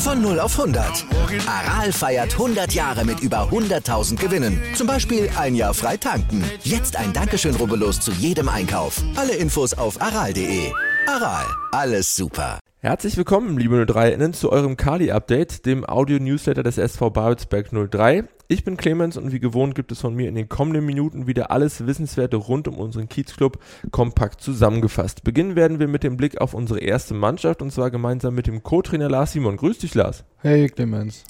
Von 0.00 0.22
0 0.22 0.40
auf 0.40 0.58
100. 0.58 1.04
Aral 1.46 1.92
feiert 1.92 2.32
100 2.32 2.72
Jahre 2.72 3.04
mit 3.04 3.20
über 3.20 3.50
100.000 3.50 4.16
Gewinnen. 4.16 4.58
Zum 4.74 4.86
Beispiel 4.86 5.28
ein 5.38 5.54
Jahr 5.54 5.74
frei 5.74 5.98
tanken. 5.98 6.42
Jetzt 6.62 6.96
ein 6.96 7.12
Dankeschön, 7.12 7.54
rubbellos 7.54 8.00
zu 8.00 8.10
jedem 8.12 8.48
Einkauf. 8.48 9.02
Alle 9.16 9.34
Infos 9.34 9.74
auf 9.74 10.00
aral.de. 10.00 10.72
Aral, 11.06 11.44
alles 11.72 12.16
super. 12.16 12.60
Herzlich 12.78 13.18
willkommen, 13.18 13.58
liebe 13.58 13.76
03-Innen, 13.76 14.32
zu 14.32 14.50
eurem 14.50 14.78
Kali-Update, 14.78 15.66
dem 15.66 15.86
Audio-Newsletter 15.86 16.62
des 16.62 16.78
SV 16.78 17.10
Babelsberg 17.10 17.68
03. 17.70 18.24
Ich 18.52 18.64
bin 18.64 18.76
Clemens 18.76 19.16
und 19.16 19.30
wie 19.30 19.38
gewohnt 19.38 19.76
gibt 19.76 19.92
es 19.92 20.00
von 20.00 20.12
mir 20.12 20.28
in 20.28 20.34
den 20.34 20.48
kommenden 20.48 20.84
Minuten 20.84 21.28
wieder 21.28 21.52
alles 21.52 21.86
Wissenswerte 21.86 22.36
rund 22.36 22.66
um 22.66 22.78
unseren 22.78 23.08
Kiezclub 23.08 23.60
kompakt 23.92 24.40
zusammengefasst. 24.40 25.22
Beginnen 25.22 25.54
werden 25.54 25.78
wir 25.78 25.86
mit 25.86 26.02
dem 26.02 26.16
Blick 26.16 26.40
auf 26.40 26.52
unsere 26.52 26.80
erste 26.80 27.14
Mannschaft 27.14 27.62
und 27.62 27.70
zwar 27.70 27.92
gemeinsam 27.92 28.34
mit 28.34 28.48
dem 28.48 28.64
Co-Trainer 28.64 29.08
Lars 29.08 29.34
Simon. 29.34 29.56
Grüß 29.56 29.78
dich, 29.78 29.94
Lars. 29.94 30.24
Hey, 30.38 30.68
Clemens. 30.68 31.22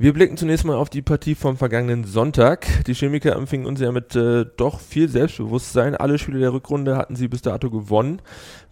Wir 0.00 0.12
blicken 0.12 0.36
zunächst 0.36 0.64
mal 0.64 0.76
auf 0.76 0.90
die 0.90 1.02
Partie 1.02 1.34
vom 1.34 1.56
vergangenen 1.56 2.04
Sonntag. 2.04 2.84
Die 2.84 2.94
Chemiker 2.94 3.34
empfingen 3.34 3.66
uns 3.66 3.80
ja 3.80 3.90
mit 3.90 4.14
äh, 4.14 4.46
doch 4.56 4.78
viel 4.78 5.08
Selbstbewusstsein. 5.08 5.96
Alle 5.96 6.18
Spiele 6.18 6.38
der 6.38 6.52
Rückrunde 6.52 6.96
hatten 6.96 7.16
sie 7.16 7.26
bis 7.26 7.42
dato 7.42 7.68
gewonnen. 7.68 8.22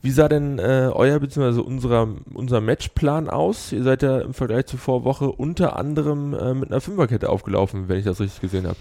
Wie 0.02 0.12
sah 0.12 0.28
denn 0.28 0.60
äh, 0.60 0.88
euer 0.92 1.19
bzw. 1.19 1.58
Unserer, 1.62 2.06
unser 2.32 2.60
Matchplan 2.60 3.28
aus? 3.28 3.72
Ihr 3.72 3.82
seid 3.82 4.02
ja 4.02 4.20
im 4.20 4.34
Vergleich 4.34 4.66
zur 4.66 4.78
Vorwoche 4.78 5.32
unter 5.32 5.74
anderem 5.74 6.32
äh, 6.32 6.54
mit 6.54 6.70
einer 6.70 6.80
Fünferkette 6.80 7.28
aufgelaufen, 7.28 7.88
wenn 7.88 7.98
ich 7.98 8.04
das 8.04 8.20
richtig 8.20 8.41
gesehen 8.41 8.69
habe. 8.69 8.77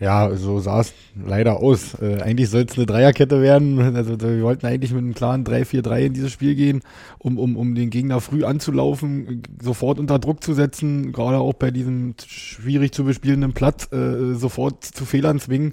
Ja, 0.00 0.34
so 0.36 0.60
sah 0.60 0.80
es 0.80 0.92
leider 1.16 1.60
aus. 1.60 1.94
Äh, 2.00 2.22
eigentlich 2.22 2.50
soll 2.50 2.66
es 2.68 2.76
eine 2.76 2.86
Dreierkette 2.86 3.42
werden. 3.42 3.96
Also 3.96 4.20
wir 4.20 4.42
wollten 4.42 4.66
eigentlich 4.66 4.92
mit 4.92 5.02
einem 5.02 5.14
klaren 5.14 5.44
3-4-3 5.44 6.06
in 6.06 6.14
dieses 6.14 6.30
Spiel 6.30 6.54
gehen, 6.54 6.82
um, 7.18 7.36
um, 7.36 7.56
um 7.56 7.74
den 7.74 7.90
Gegner 7.90 8.20
früh 8.20 8.44
anzulaufen, 8.44 9.42
sofort 9.60 9.98
unter 9.98 10.20
Druck 10.20 10.44
zu 10.44 10.54
setzen, 10.54 11.10
gerade 11.12 11.38
auch 11.38 11.54
bei 11.54 11.72
diesem 11.72 12.14
schwierig 12.24 12.92
zu 12.92 13.04
bespielenden 13.04 13.54
Platz 13.54 13.92
äh, 13.92 14.34
sofort 14.34 14.84
zu 14.84 15.04
Fehlern 15.04 15.40
zwingen. 15.40 15.72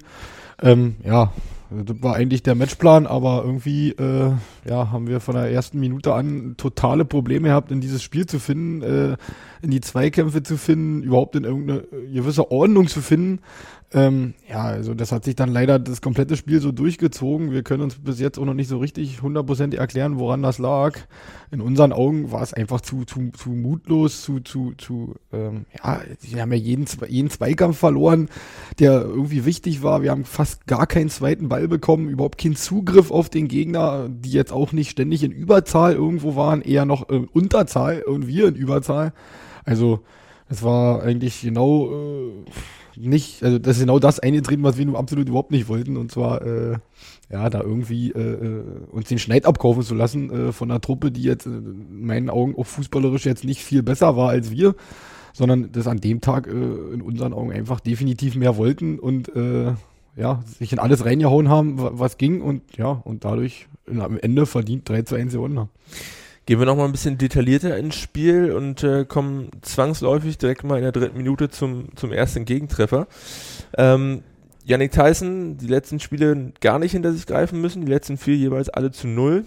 Ähm, 0.61 0.95
ja, 1.03 1.31
das 1.69 2.01
war 2.01 2.15
eigentlich 2.15 2.43
der 2.43 2.55
Matchplan, 2.55 3.07
aber 3.07 3.43
irgendwie 3.43 3.89
äh, 3.91 4.31
ja, 4.67 4.91
haben 4.91 5.07
wir 5.07 5.19
von 5.19 5.35
der 5.35 5.51
ersten 5.51 5.79
Minute 5.79 6.13
an 6.13 6.55
totale 6.57 7.05
Probleme 7.05 7.49
gehabt, 7.49 7.71
in 7.71 7.81
dieses 7.81 8.03
Spiel 8.03 8.25
zu 8.25 8.39
finden, 8.39 8.81
äh, 8.83 9.17
in 9.61 9.71
die 9.71 9.81
Zweikämpfe 9.81 10.43
zu 10.43 10.57
finden, 10.57 11.01
überhaupt 11.03 11.35
in 11.35 11.43
irgendeine 11.43 11.83
gewisse 12.13 12.51
Ordnung 12.51 12.87
zu 12.87 13.01
finden. 13.01 13.39
Ähm, 13.93 14.33
ja, 14.49 14.63
also 14.63 14.93
das 14.93 15.11
hat 15.11 15.25
sich 15.25 15.35
dann 15.35 15.49
leider 15.49 15.77
das 15.77 16.01
komplette 16.01 16.35
Spiel 16.35 16.59
so 16.59 16.71
durchgezogen. 16.71 17.51
Wir 17.51 17.63
können 17.63 17.83
uns 17.83 17.95
bis 17.95 18.19
jetzt 18.19 18.39
auch 18.39 18.45
noch 18.45 18.55
nicht 18.55 18.67
so 18.67 18.79
richtig 18.79 19.21
hundertprozentig 19.21 19.79
erklären, 19.79 20.17
woran 20.17 20.41
das 20.41 20.57
lag. 20.57 20.97
In 21.51 21.61
unseren 21.61 21.93
Augen 21.93 22.31
war 22.31 22.41
es 22.41 22.53
einfach 22.53 22.81
zu, 22.81 23.05
zu, 23.05 23.29
zu 23.31 23.51
mutlos, 23.51 24.23
zu, 24.23 24.39
zu, 24.39 24.73
zu, 24.77 25.15
ähm, 25.31 25.65
ja, 25.81 26.01
wir 26.21 26.41
haben 26.41 26.51
ja 26.51 26.57
jeden, 26.57 26.85
jeden 27.07 27.29
Zweikampf 27.29 27.77
verloren, 27.77 28.27
der 28.79 29.01
irgendwie 29.01 29.45
wichtig 29.45 29.83
war. 29.83 30.01
Wir 30.01 30.11
haben 30.11 30.25
fast 30.25 30.65
gar 30.65 30.87
keinen 30.87 31.09
zweiten 31.09 31.47
Ball 31.47 31.67
bekommen, 31.67 32.09
überhaupt 32.09 32.39
keinen 32.39 32.55
Zugriff 32.55 33.11
auf 33.11 33.29
den 33.29 33.47
Gegner, 33.47 34.09
die 34.09 34.31
jetzt 34.31 34.51
auch 34.51 34.71
nicht 34.71 34.89
ständig 34.89 35.23
in 35.23 35.31
Überzahl 35.31 35.93
irgendwo 35.93 36.35
waren, 36.35 36.61
eher 36.61 36.85
noch 36.85 37.07
in 37.09 37.25
Unterzahl 37.25 38.01
und 38.01 38.27
wir 38.27 38.47
in 38.47 38.55
Überzahl. 38.55 39.13
Also, 39.63 40.01
es 40.49 40.63
war 40.63 41.01
eigentlich 41.01 41.41
genau, 41.41 41.91
äh, 41.91 42.45
nicht, 42.97 43.43
also 43.43 43.59
das 43.59 43.77
ist 43.77 43.83
genau 43.83 43.99
das 43.99 44.19
eingetreten, 44.19 44.63
was 44.63 44.77
wir 44.77 44.85
nun 44.85 44.95
absolut 44.95 45.27
überhaupt 45.27 45.51
nicht 45.51 45.67
wollten. 45.67 45.97
Und 45.97 46.11
zwar, 46.11 46.41
äh, 46.41 46.77
ja, 47.31 47.49
da 47.49 47.61
irgendwie 47.61 48.11
äh, 48.11 48.19
äh, 48.19 48.63
uns 48.91 49.07
den 49.07 49.19
Schneid 49.19 49.45
abkaufen 49.45 49.83
zu 49.83 49.95
lassen 49.95 50.29
äh, 50.29 50.51
von 50.51 50.71
einer 50.71 50.81
Truppe, 50.81 51.11
die 51.11 51.23
jetzt 51.23 51.45
in 51.45 52.05
meinen 52.05 52.29
Augen 52.29 52.55
auch 52.55 52.65
fußballerisch 52.65 53.25
jetzt 53.25 53.43
nicht 53.43 53.61
viel 53.61 53.83
besser 53.83 54.15
war 54.15 54.29
als 54.29 54.51
wir, 54.51 54.75
sondern 55.33 55.71
das 55.71 55.87
an 55.87 55.97
dem 55.97 56.21
Tag 56.21 56.47
äh, 56.47 56.51
in 56.51 57.01
unseren 57.01 57.33
Augen 57.33 57.51
einfach 57.51 57.79
definitiv 57.79 58.35
mehr 58.35 58.57
wollten 58.57 58.99
und 58.99 59.35
äh, 59.35 59.73
ja, 60.15 60.41
sich 60.45 60.71
in 60.71 60.79
alles 60.79 61.03
reingehauen 61.03 61.49
haben, 61.49 61.73
was 61.77 62.17
ging 62.17 62.41
und 62.41 62.77
ja, 62.77 62.89
und 63.03 63.25
dadurch 63.25 63.67
am 63.87 64.17
Ende 64.17 64.45
verdient 64.45 64.87
3 64.87 65.01
zu 65.01 65.15
1 65.15 65.33
gewonnen 65.33 65.59
haben. 65.59 65.69
Gehen 66.45 66.59
wir 66.59 66.67
nochmal 66.67 66.85
ein 66.85 66.91
bisschen 66.91 67.17
detaillierter 67.17 67.75
ins 67.75 67.95
Spiel 67.95 68.51
und 68.51 68.83
äh, 68.83 69.05
kommen 69.05 69.49
zwangsläufig 69.61 70.37
direkt 70.37 70.63
mal 70.63 70.77
in 70.77 70.83
der 70.83 70.91
dritten 70.91 71.17
Minute 71.17 71.49
zum, 71.49 71.87
zum 71.95 72.11
ersten 72.11 72.45
Gegentreffer. 72.45 73.07
Ähm, 73.77 74.21
Yannick 74.63 74.91
Tyson, 74.91 75.57
die 75.57 75.67
letzten 75.67 75.99
Spiele 75.99 76.53
gar 76.61 76.77
nicht 76.77 76.91
hinter 76.91 77.13
sich 77.13 77.25
greifen 77.25 77.61
müssen, 77.61 77.83
die 77.83 77.91
letzten 77.91 78.17
vier 78.17 78.35
jeweils 78.35 78.69
alle 78.69 78.91
zu 78.91 79.07
null. 79.07 79.45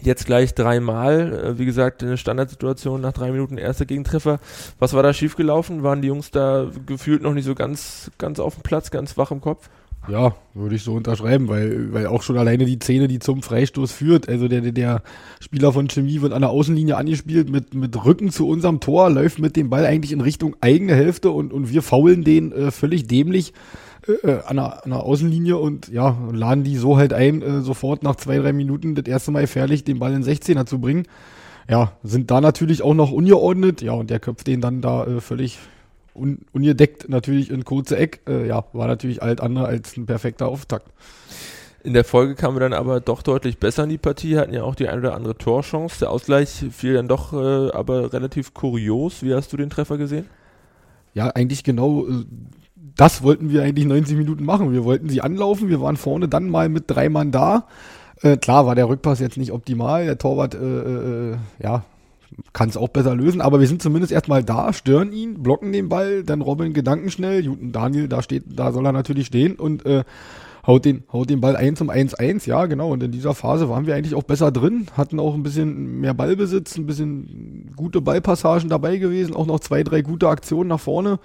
Jetzt 0.00 0.24
gleich 0.24 0.54
dreimal, 0.54 1.32
äh, 1.32 1.58
wie 1.58 1.66
gesagt, 1.66 2.02
eine 2.02 2.16
Standardsituation 2.16 3.02
nach 3.02 3.12
drei 3.12 3.30
Minuten 3.30 3.58
erster 3.58 3.84
Gegentreffer. 3.84 4.40
Was 4.78 4.94
war 4.94 5.02
da 5.02 5.12
schiefgelaufen? 5.12 5.82
Waren 5.82 6.00
die 6.00 6.08
Jungs 6.08 6.30
da 6.30 6.70
gefühlt 6.86 7.22
noch 7.22 7.34
nicht 7.34 7.44
so 7.44 7.54
ganz, 7.54 8.10
ganz 8.16 8.40
auf 8.40 8.54
dem 8.54 8.62
Platz, 8.62 8.90
ganz 8.90 9.18
wach 9.18 9.32
im 9.32 9.42
Kopf? 9.42 9.68
Ja, 10.08 10.34
würde 10.52 10.74
ich 10.74 10.82
so 10.82 10.94
unterschreiben, 10.94 11.48
weil, 11.48 11.92
weil 11.92 12.06
auch 12.08 12.22
schon 12.22 12.36
alleine 12.36 12.64
die 12.64 12.78
Szene, 12.82 13.06
die 13.06 13.20
zum 13.20 13.40
Freistoß 13.40 13.92
führt, 13.92 14.28
also 14.28 14.48
der, 14.48 14.60
der 14.72 15.02
Spieler 15.40 15.72
von 15.72 15.86
Chemie 15.86 16.20
wird 16.20 16.32
an 16.32 16.42
der 16.42 16.50
Außenlinie 16.50 16.96
angespielt 16.96 17.48
mit, 17.48 17.72
mit 17.74 18.04
Rücken 18.04 18.30
zu 18.30 18.48
unserem 18.48 18.80
Tor, 18.80 19.10
läuft 19.10 19.38
mit 19.38 19.54
dem 19.54 19.70
Ball 19.70 19.86
eigentlich 19.86 20.10
in 20.10 20.20
Richtung 20.20 20.56
eigene 20.60 20.96
Hälfte 20.96 21.30
und, 21.30 21.52
und 21.52 21.70
wir 21.70 21.82
faulen 21.82 22.24
den 22.24 22.50
äh, 22.50 22.70
völlig 22.72 23.06
dämlich 23.06 23.52
äh, 24.08 24.28
äh 24.28 24.40
an, 24.44 24.56
der, 24.56 24.84
an 24.84 24.90
der 24.90 25.04
Außenlinie 25.04 25.56
und 25.56 25.86
ja, 25.88 26.18
laden 26.32 26.64
die 26.64 26.76
so 26.76 26.96
halt 26.96 27.12
ein, 27.12 27.40
äh, 27.40 27.60
sofort 27.60 28.02
nach 28.02 28.16
zwei, 28.16 28.38
drei 28.38 28.52
Minuten 28.52 28.96
das 28.96 29.06
erste 29.06 29.30
Mal 29.30 29.42
gefährlich 29.42 29.84
den 29.84 30.00
Ball 30.00 30.14
in 30.14 30.24
16er 30.24 30.66
zu 30.66 30.80
bringen. 30.80 31.04
Ja, 31.70 31.92
sind 32.02 32.32
da 32.32 32.40
natürlich 32.40 32.82
auch 32.82 32.94
noch 32.94 33.12
ungeordnet, 33.12 33.82
ja, 33.82 33.92
und 33.92 34.10
der 34.10 34.18
köpft 34.18 34.48
den 34.48 34.60
dann 34.60 34.80
da 34.80 35.06
äh, 35.06 35.20
völlig 35.20 35.60
un, 36.14 36.40
ungedeckt 36.52 37.08
natürlich 37.08 37.50
in 37.50 37.64
kurze 37.64 37.96
Eck. 37.96 38.20
Äh, 38.28 38.46
ja, 38.46 38.64
war 38.72 38.86
natürlich 38.86 39.22
alt 39.22 39.40
andere 39.40 39.66
als 39.66 39.96
ein 39.96 40.06
perfekter 40.06 40.48
Auftakt. 40.48 40.86
In 41.84 41.94
der 41.94 42.04
Folge 42.04 42.36
kamen 42.36 42.56
wir 42.56 42.60
dann 42.60 42.74
aber 42.74 43.00
doch 43.00 43.22
deutlich 43.22 43.58
besser 43.58 43.84
in 43.84 43.90
die 43.90 43.98
Partie, 43.98 44.38
hatten 44.38 44.54
ja 44.54 44.62
auch 44.62 44.76
die 44.76 44.88
eine 44.88 45.00
oder 45.00 45.14
andere 45.14 45.36
Torchance. 45.36 45.98
Der 45.98 46.10
Ausgleich 46.10 46.64
fiel 46.70 46.94
dann 46.94 47.08
doch 47.08 47.32
äh, 47.32 47.72
aber 47.72 48.12
relativ 48.12 48.54
kurios. 48.54 49.22
Wie 49.22 49.34
hast 49.34 49.52
du 49.52 49.56
den 49.56 49.70
Treffer 49.70 49.98
gesehen? 49.98 50.26
Ja, 51.14 51.28
eigentlich 51.28 51.64
genau 51.64 52.06
äh, 52.06 52.24
das 52.96 53.22
wollten 53.22 53.50
wir 53.50 53.62
eigentlich 53.62 53.86
90 53.86 54.16
Minuten 54.16 54.44
machen. 54.44 54.72
Wir 54.72 54.84
wollten 54.84 55.08
sie 55.08 55.20
anlaufen, 55.22 55.68
wir 55.68 55.80
waren 55.80 55.96
vorne 55.96 56.28
dann 56.28 56.48
mal 56.48 56.68
mit 56.68 56.84
drei 56.86 57.08
Mann 57.08 57.30
da. 57.32 57.66
Äh, 58.20 58.36
klar 58.36 58.66
war 58.66 58.74
der 58.74 58.88
Rückpass 58.88 59.20
jetzt 59.20 59.36
nicht 59.36 59.52
optimal. 59.52 60.04
Der 60.04 60.18
Torwart, 60.18 60.54
äh, 60.54 60.58
äh, 61.32 61.36
ja, 61.62 61.84
kann 62.52 62.68
es 62.68 62.76
auch 62.76 62.88
besser 62.88 63.14
lösen, 63.14 63.40
aber 63.40 63.60
wir 63.60 63.66
sind 63.66 63.82
zumindest 63.82 64.12
erstmal 64.12 64.44
da, 64.44 64.72
stören 64.72 65.12
ihn, 65.12 65.42
blocken 65.42 65.72
den 65.72 65.88
Ball, 65.88 66.22
dann 66.24 66.40
Robin 66.40 66.72
gedankenschnell, 66.72 67.56
Daniel, 67.60 68.08
da 68.08 68.22
steht, 68.22 68.44
da 68.46 68.72
soll 68.72 68.86
er 68.86 68.92
natürlich 68.92 69.26
stehen 69.26 69.56
und 69.56 69.84
äh, 69.86 70.04
haut 70.66 70.84
den, 70.84 71.04
haut 71.12 71.30
den 71.30 71.40
Ball 71.40 71.56
ein 71.56 71.76
zum 71.76 71.90
1-1, 71.90 72.48
ja, 72.48 72.66
genau. 72.66 72.90
Und 72.90 73.02
in 73.02 73.12
dieser 73.12 73.34
Phase 73.34 73.68
waren 73.68 73.86
wir 73.86 73.94
eigentlich 73.94 74.14
auch 74.14 74.22
besser 74.22 74.52
drin, 74.52 74.86
hatten 74.96 75.18
auch 75.18 75.34
ein 75.34 75.42
bisschen 75.42 76.00
mehr 76.00 76.14
Ballbesitz, 76.14 76.76
ein 76.76 76.86
bisschen 76.86 77.72
gute 77.76 78.00
Ballpassagen 78.00 78.68
dabei 78.68 78.98
gewesen, 78.98 79.34
auch 79.34 79.46
noch 79.46 79.60
zwei, 79.60 79.82
drei 79.82 80.02
gute 80.02 80.28
Aktionen 80.28 80.68
nach 80.68 80.80
vorne. 80.80 81.18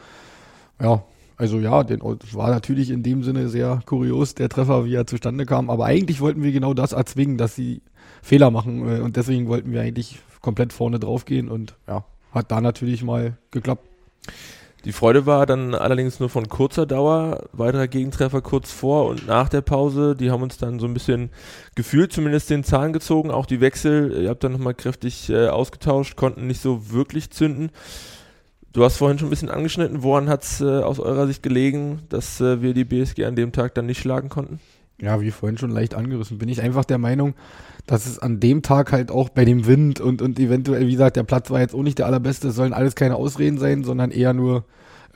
Ja, 0.81 1.03
also 1.37 1.59
ja, 1.59 1.83
den, 1.83 2.01
war 2.01 2.49
natürlich 2.49 2.89
in 2.89 3.03
dem 3.03 3.23
Sinne 3.23 3.47
sehr 3.47 3.81
kurios, 3.85 4.33
der 4.33 4.49
Treffer, 4.49 4.85
wie 4.85 4.95
er 4.95 5.05
zustande 5.05 5.45
kam. 5.45 5.69
Aber 5.69 5.85
eigentlich 5.85 6.19
wollten 6.19 6.41
wir 6.41 6.51
genau 6.51 6.73
das 6.73 6.93
erzwingen, 6.93 7.37
dass 7.37 7.55
sie 7.55 7.81
Fehler 8.23 8.49
machen. 8.49 8.87
Äh, 8.89 9.01
und 9.01 9.15
deswegen 9.15 9.47
wollten 9.47 9.71
wir 9.71 9.81
eigentlich 9.81 10.19
komplett 10.41 10.73
vorne 10.73 10.99
drauf 10.99 11.25
gehen 11.25 11.49
und 11.49 11.75
ja, 11.87 12.05
hat 12.31 12.51
da 12.51 12.59
natürlich 12.61 13.03
mal 13.03 13.37
geklappt. 13.51 13.85
Die 14.85 14.93
Freude 14.93 15.25
war 15.25 15.45
dann 15.45 15.75
allerdings 15.75 16.19
nur 16.19 16.29
von 16.29 16.47
kurzer 16.47 16.85
Dauer. 16.85 17.43
Weiterer 17.51 17.87
Gegentreffer 17.87 18.41
kurz 18.41 18.71
vor 18.71 19.07
und 19.07 19.27
nach 19.27 19.49
der 19.49 19.61
Pause. 19.61 20.15
Die 20.15 20.31
haben 20.31 20.43
uns 20.43 20.57
dann 20.57 20.79
so 20.79 20.85
ein 20.85 20.93
bisschen 20.93 21.29
gefühlt 21.75 22.13
zumindest 22.13 22.49
den 22.49 22.63
Zahn 22.63 22.93
gezogen. 22.93 23.29
Auch 23.29 23.45
die 23.45 23.59
Wechsel, 23.59 24.23
ihr 24.23 24.29
habt 24.29 24.43
dann 24.43 24.53
nochmal 24.53 24.75
kräftig 24.75 25.29
äh, 25.29 25.49
ausgetauscht, 25.49 26.15
konnten 26.15 26.47
nicht 26.47 26.61
so 26.61 26.91
wirklich 26.91 27.31
zünden. 27.31 27.71
Du 28.77 28.83
hast 28.83 28.97
vorhin 28.97 29.17
schon 29.17 29.29
ein 29.29 29.31
bisschen 29.31 29.49
angeschnitten. 29.49 30.03
Woran 30.03 30.29
hat 30.29 30.43
es 30.43 30.61
äh, 30.61 30.65
aus 30.65 30.99
eurer 30.99 31.25
Sicht 31.25 31.41
gelegen, 31.41 32.01
dass 32.09 32.39
äh, 32.39 32.61
wir 32.61 32.75
die 32.75 32.85
BSG 32.85 33.25
an 33.25 33.35
dem 33.35 33.51
Tag 33.51 33.73
dann 33.73 33.87
nicht 33.87 33.99
schlagen 33.99 34.29
konnten? 34.29 34.59
Ja, 35.01 35.19
wie 35.19 35.31
vorhin 35.31 35.57
schon 35.57 35.71
leicht 35.71 35.95
angerissen, 35.95 36.37
bin 36.37 36.47
ich 36.47 36.61
einfach 36.61 36.85
der 36.85 36.99
Meinung, 36.99 37.33
dass 37.87 38.05
es 38.05 38.19
an 38.19 38.39
dem 38.39 38.61
Tag 38.61 38.91
halt 38.91 39.09
auch 39.09 39.29
bei 39.29 39.45
dem 39.45 39.65
Wind 39.65 39.99
und, 39.99 40.21
und 40.21 40.37
eventuell, 40.37 40.85
wie 40.85 40.91
gesagt, 40.91 41.15
der 41.15 41.23
Platz 41.23 41.49
war 41.49 41.59
jetzt 41.59 41.73
auch 41.73 41.81
nicht 41.81 41.97
der 41.97 42.05
allerbeste, 42.05 42.49
es 42.49 42.55
sollen 42.55 42.71
alles 42.71 42.93
keine 42.93 43.15
Ausreden 43.15 43.57
sein, 43.57 43.83
sondern 43.83 44.11
eher 44.11 44.33
nur 44.33 44.63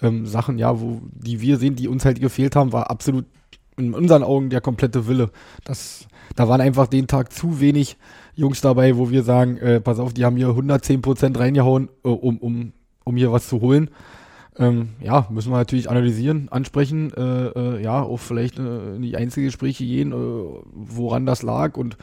ähm, 0.01 0.25
Sachen, 0.25 0.57
ja, 0.57 0.81
wo, 0.81 0.99
die 1.13 1.39
wir 1.41 1.57
sehen, 1.57 1.75
die 1.75 1.87
uns 1.87 2.03
halt 2.03 2.19
gefehlt 2.19 2.55
haben, 2.55 2.73
war 2.73 2.89
absolut 2.89 3.25
in 3.77 3.93
unseren 3.93 4.23
Augen 4.23 4.49
der 4.49 4.61
komplette 4.61 5.05
Wille. 5.05 5.29
Das, 5.65 6.07
da 6.35 6.49
waren 6.49 6.61
einfach 6.61 6.87
den 6.87 7.05
Tag 7.05 7.31
zu 7.31 7.59
wenig 7.59 7.97
Jungs 8.33 8.59
dabei, 8.61 8.97
wo 8.97 9.11
wir 9.11 9.21
sagen, 9.21 9.57
äh, 9.57 9.79
pass 9.79 9.99
auf, 9.99 10.13
die 10.13 10.25
haben 10.25 10.37
hier 10.37 10.49
110 10.49 11.03
Prozent 11.03 11.37
reingehauen, 11.37 11.89
äh, 12.03 12.07
um, 12.07 12.39
um, 12.39 12.73
um 13.03 13.15
hier 13.15 13.31
was 13.31 13.48
zu 13.48 13.62
holen. 13.62 13.89
Ähm, 14.57 14.89
ja, 15.01 15.27
müssen 15.30 15.51
wir 15.51 15.57
natürlich 15.57 15.89
analysieren, 15.89 16.50
ansprechen, 16.50 17.13
äh, 17.13 17.48
äh, 17.48 17.81
ja, 17.81 18.01
auch 18.01 18.19
vielleicht 18.19 18.59
äh, 18.59 18.95
in 18.95 19.01
die 19.01 19.15
Einzelgespräche 19.15 19.86
gehen, 19.86 20.12
äh, 20.12 20.15
woran 20.74 21.25
das 21.25 21.42
lag 21.42 21.77
und 21.77 21.98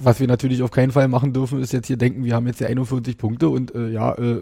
was 0.00 0.20
wir 0.20 0.28
natürlich 0.28 0.62
auf 0.62 0.70
keinen 0.70 0.92
Fall 0.92 1.08
machen 1.08 1.32
dürfen, 1.32 1.60
ist 1.60 1.72
jetzt 1.72 1.86
hier 1.86 1.96
denken, 1.96 2.24
wir 2.24 2.34
haben 2.34 2.46
jetzt 2.46 2.58
hier 2.58 2.68
41 2.68 3.18
Punkte 3.18 3.48
und 3.48 3.74
äh, 3.74 3.88
ja, 3.88 4.14
äh, 4.14 4.40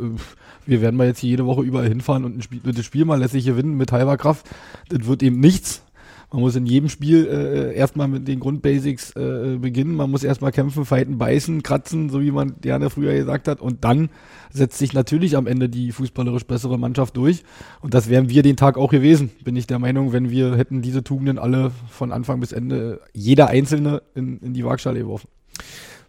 wir 0.66 0.80
werden 0.82 0.96
mal 0.96 1.06
jetzt 1.06 1.20
hier 1.20 1.30
jede 1.30 1.46
Woche 1.46 1.62
überall 1.62 1.88
hinfahren 1.88 2.24
und 2.24 2.36
ein 2.36 2.42
Spiel, 2.42 2.60
das 2.62 2.84
Spiel 2.84 3.04
mal 3.04 3.18
lässig 3.18 3.46
gewinnen 3.46 3.76
mit 3.76 3.92
halber 3.92 4.16
Kraft. 4.16 4.46
Das 4.88 5.06
wird 5.06 5.22
eben 5.22 5.40
nichts. 5.40 5.82
Man 6.32 6.40
muss 6.40 6.56
in 6.56 6.66
jedem 6.66 6.88
Spiel 6.88 7.26
äh, 7.26 7.76
erstmal 7.76 8.08
mit 8.08 8.26
den 8.26 8.40
Grundbasics 8.40 9.12
äh, 9.12 9.58
beginnen. 9.60 9.94
Man 9.94 10.10
muss 10.10 10.24
erstmal 10.24 10.50
kämpfen, 10.50 10.84
fighten, 10.84 11.18
beißen, 11.18 11.62
kratzen, 11.62 12.10
so 12.10 12.20
wie 12.20 12.32
man 12.32 12.56
gerne 12.60 12.90
früher 12.90 13.14
gesagt 13.14 13.46
hat. 13.46 13.60
Und 13.60 13.84
dann 13.84 14.10
setzt 14.50 14.78
sich 14.78 14.92
natürlich 14.92 15.36
am 15.36 15.46
Ende 15.46 15.68
die 15.68 15.92
fußballerisch 15.92 16.44
bessere 16.44 16.78
Mannschaft 16.78 17.16
durch. 17.16 17.44
Und 17.80 17.94
das 17.94 18.08
wären 18.08 18.28
wir 18.28 18.42
den 18.42 18.56
Tag 18.56 18.76
auch 18.76 18.90
gewesen, 18.90 19.30
bin 19.44 19.54
ich 19.54 19.68
der 19.68 19.78
Meinung, 19.78 20.12
wenn 20.12 20.30
wir 20.30 20.56
hätten 20.56 20.82
diese 20.82 21.04
Tugenden 21.04 21.38
alle 21.38 21.70
von 21.90 22.10
Anfang 22.10 22.40
bis 22.40 22.52
Ende, 22.52 23.00
jeder 23.12 23.46
Einzelne 23.46 24.02
in, 24.14 24.38
in 24.38 24.52
die 24.52 24.64
Waagschale 24.64 24.98
geworfen. 24.98 25.28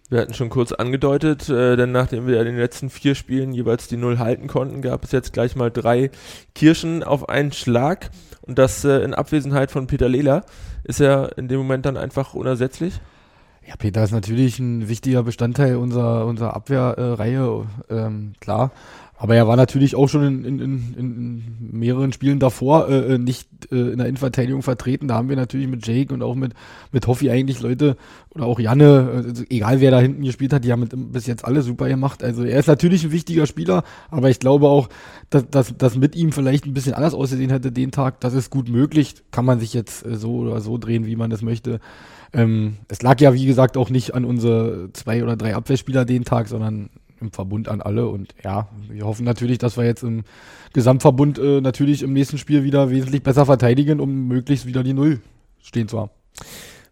Wir 0.10 0.22
hatten 0.22 0.34
schon 0.34 0.50
kurz 0.50 0.72
angedeutet, 0.72 1.50
äh, 1.50 1.76
denn 1.76 1.92
nachdem 1.92 2.28
wir 2.28 2.40
in 2.40 2.46
den 2.46 2.58
letzten 2.58 2.90
vier 2.90 3.14
Spielen 3.14 3.52
jeweils 3.52 3.90
die 3.90 3.98
Null 3.98 4.20
halten 4.20 4.48
konnten, 4.48 4.82
gab 4.82 5.04
es 5.04 5.12
jetzt 5.12 5.34
gleich 5.34 5.58
mal 5.58 5.70
drei 5.70 6.12
Kirschen 6.56 7.04
auf 7.04 7.28
einen 7.28 7.52
Schlag. 7.52 8.10
Und 8.42 8.58
das 8.58 8.86
äh, 8.86 9.00
in 9.00 9.14
Abwesenheit 9.14 9.70
von 9.70 9.88
Peter 9.88 10.08
Lela 10.08 10.46
ist 10.86 11.02
er 11.02 11.38
in 11.38 11.50
dem 11.50 11.58
Moment 11.58 11.86
dann 11.86 11.98
einfach 11.98 12.34
unersetzlich. 12.36 13.02
Ja, 13.68 13.76
Peter 13.76 14.02
ist 14.02 14.12
natürlich 14.14 14.60
ein 14.60 14.88
wichtiger 14.88 15.24
Bestandteil 15.24 15.76
unserer, 15.76 16.26
unserer 16.26 16.56
Abwehrreihe, 16.56 17.66
äh, 17.90 17.94
ähm, 17.94 18.32
klar. 18.40 18.72
Aber 19.20 19.36
er 19.36 19.46
war 19.46 19.58
natürlich 19.58 19.96
auch 19.96 20.08
schon 20.08 20.24
in, 20.24 20.46
in, 20.46 20.60
in, 20.60 20.94
in 20.96 21.80
mehreren 21.80 22.14
Spielen 22.14 22.40
davor 22.40 22.88
äh, 22.88 23.16
äh, 23.16 23.18
nicht 23.18 23.50
äh, 23.72 23.76
in 23.76 23.98
der 23.98 24.08
Innenverteidigung 24.08 24.62
vertreten. 24.62 25.10
Da 25.10 25.16
haben 25.16 25.28
wir 25.28 25.36
natürlich 25.36 25.68
mit 25.68 25.86
Jake 25.86 26.14
und 26.14 26.22
auch 26.22 26.36
mit, 26.36 26.54
mit 26.94 27.08
Hoffi 27.08 27.30
eigentlich 27.30 27.60
Leute 27.60 27.98
oder 28.34 28.46
auch 28.46 28.58
Janne, 28.58 29.12
also 29.14 29.44
egal 29.50 29.82
wer 29.82 29.92
da 29.92 30.00
hinten 30.00 30.24
gespielt 30.24 30.54
hat, 30.54 30.64
die 30.64 30.72
haben 30.72 30.82
mit, 30.82 30.94
bis 31.12 31.26
jetzt 31.26 31.44
alle 31.44 31.62
super 31.62 31.90
gemacht. 31.90 32.24
Also 32.24 32.44
er 32.44 32.60
ist 32.60 32.68
natürlich 32.68 33.04
ein 33.04 33.12
wichtiger 33.12 33.48
Spieler, 33.48 33.84
aber 34.12 34.30
ich 34.30 34.40
glaube 34.40 34.70
auch, 34.70 34.88
dass, 35.30 35.50
dass, 35.50 35.76
dass 35.78 35.98
mit 35.98 36.16
ihm 36.16 36.32
vielleicht 36.32 36.66
ein 36.66 36.74
bisschen 36.74 36.94
anders 36.94 37.16
ausgesehen 37.16 37.50
hätte 37.50 37.74
den 37.74 37.92
Tag. 37.92 38.22
Das 38.22 38.34
ist 38.34 38.50
gut 38.50 38.70
möglich. 38.70 39.16
Kann 39.32 39.44
man 39.44 39.60
sich 39.60 39.74
jetzt 39.74 40.06
äh, 40.06 40.16
so 40.16 40.36
oder 40.38 40.62
so 40.62 40.78
drehen, 40.78 41.06
wie 41.06 41.18
man 41.18 41.32
das 41.32 41.42
möchte. 41.42 41.82
Ähm, 42.34 42.78
es 42.88 43.02
lag 43.02 43.20
ja, 43.20 43.34
wie 43.34 43.46
gesagt, 43.46 43.78
auch 43.78 43.90
nicht 43.90 44.14
an 44.14 44.26
unsere 44.26 44.90
zwei 44.94 45.24
oder 45.24 45.36
drei 45.36 45.56
Abwehrspieler 45.56 46.06
den 46.06 46.26
Tag, 46.26 46.48
sondern 46.48 46.90
im 47.20 47.32
Verbund 47.32 47.70
an 47.70 47.82
alle. 47.82 48.08
Und 48.08 48.36
ja, 48.44 48.68
wir 48.90 49.06
hoffen 49.06 49.26
natürlich, 49.26 49.58
dass 49.58 49.78
wir 49.78 49.86
jetzt 49.86 50.04
im 50.04 50.24
Gesamtverbund 50.74 51.40
äh, 51.40 51.62
natürlich 51.62 52.04
im 52.04 52.14
nächsten 52.14 52.38
Spiel 52.38 52.64
wieder 52.64 52.90
wesentlich 52.90 53.24
besser 53.24 53.46
verteidigen, 53.46 54.00
um 54.00 54.28
möglichst 54.28 54.66
wieder 54.66 54.84
die 54.84 54.94
Null 54.94 55.22
stehen 55.62 55.88
zu 55.88 56.00
haben. 56.00 56.12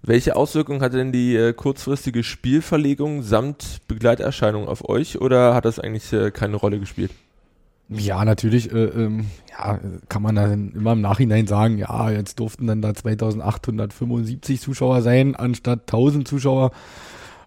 Welche 0.02 0.36
Auswirkungen 0.36 0.82
hatte 0.82 0.98
denn 0.98 1.12
die 1.12 1.36
äh, 1.36 1.54
kurzfristige 1.54 2.24
Spielverlegung 2.24 3.24
samt 3.24 3.82
Begleiterscheinung 3.88 4.68
auf 4.68 4.88
euch 4.88 5.20
oder 5.20 5.56
hat 5.56 5.66
das 5.66 5.80
eigentlich 5.80 6.14
äh, 6.14 6.30
keine 6.32 6.58
Rolle 6.58 6.80
gespielt? 6.80 7.12
Ja, 7.90 8.26
natürlich 8.26 8.72
äh, 8.72 8.86
ähm, 8.86 9.28
ja, 9.52 9.80
kann 10.10 10.24
man 10.24 10.36
dann 10.36 10.72
immer 10.72 10.94
im 10.94 11.02
Nachhinein 11.02 11.46
sagen, 11.46 11.78
ja, 11.78 12.10
jetzt 12.10 12.40
durften 12.40 12.66
dann 12.66 12.82
da 12.82 12.94
2875 12.96 14.60
Zuschauer 14.60 15.02
sein, 15.04 15.36
anstatt 15.36 15.82
1000 15.82 16.28
Zuschauer. 16.28 16.72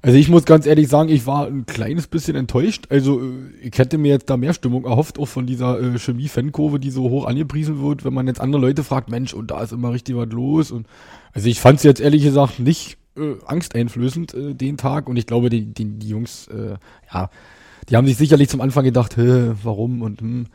Also 0.00 0.16
ich 0.16 0.28
muss 0.28 0.44
ganz 0.44 0.64
ehrlich 0.66 0.86
sagen, 0.86 1.08
ich 1.08 1.26
war 1.26 1.48
ein 1.48 1.66
kleines 1.66 2.06
bisschen 2.06 2.36
enttäuscht. 2.36 2.86
Also 2.88 3.20
äh, 3.20 3.50
ich 3.62 3.76
hätte 3.78 3.98
mir 3.98 4.12
jetzt 4.12 4.30
da 4.30 4.36
mehr 4.36 4.54
Stimmung 4.54 4.84
erhofft, 4.84 5.18
auch 5.18 5.26
von 5.26 5.46
dieser 5.46 5.80
äh, 5.80 5.98
Chemie-Fan-Kurve, 5.98 6.78
die 6.78 6.90
so 6.90 7.10
hoch 7.10 7.26
angepriesen 7.26 7.82
wird, 7.82 8.04
wenn 8.04 8.14
man 8.14 8.28
jetzt 8.28 8.40
andere 8.40 8.62
Leute 8.62 8.84
fragt, 8.84 9.10
Mensch, 9.10 9.34
und 9.34 9.50
da 9.50 9.60
ist 9.60 9.72
immer 9.72 9.92
richtig 9.92 10.16
was 10.16 10.28
los. 10.28 10.70
Und 10.70 10.86
also 11.32 11.48
ich 11.48 11.60
fand 11.60 11.78
es 11.78 11.82
jetzt 11.82 12.00
ehrlich 12.00 12.22
gesagt 12.22 12.60
nicht 12.60 12.96
äh, 13.16 13.34
angsteinflößend, 13.44 14.34
äh, 14.34 14.54
den 14.54 14.76
Tag. 14.76 15.08
Und 15.08 15.16
ich 15.16 15.26
glaube, 15.26 15.50
die, 15.50 15.66
die, 15.66 15.98
die 15.98 16.08
Jungs, 16.08 16.46
äh, 16.46 16.76
ja, 17.12 17.28
die 17.88 17.96
haben 17.96 18.06
sich 18.06 18.16
sicherlich 18.16 18.48
zum 18.48 18.60
Anfang 18.60 18.84
gedacht, 18.84 19.16
Hä, 19.16 19.52
warum 19.62 20.02
und 20.02 20.20
hm. 20.20 20.46